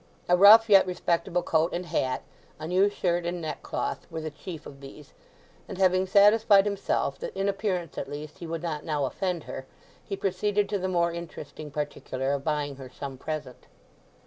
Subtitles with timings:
[0.27, 2.23] A rough yet respectable coat and hat,
[2.59, 5.13] a new shirt and neck cloth, were the chief of these;
[5.69, 9.67] and having satisfied himself that in appearance at least he would not now offend her,
[10.03, 13.67] he proceeded to the more interesting particular of buying her some present.